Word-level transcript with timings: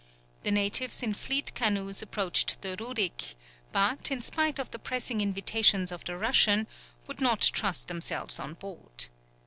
The 0.41 0.49
natives 0.49 1.03
in 1.03 1.13
fleet 1.13 1.53
canoes 1.53 2.01
approached 2.01 2.59
the 2.63 2.75
Rurik, 2.75 3.35
but, 3.71 4.09
in 4.09 4.19
spite 4.23 4.57
of 4.57 4.71
the 4.71 4.79
pressing 4.79 5.21
invitation 5.21 5.85
of 5.91 6.05
the 6.05 6.17
Russians, 6.17 6.65
would 7.05 7.21
not 7.21 7.41
trust 7.41 7.87
themselves 7.87 8.39
on 8.39 8.55
board. 8.55 9.09